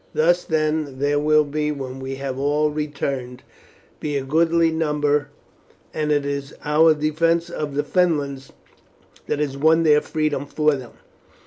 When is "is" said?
6.25-6.55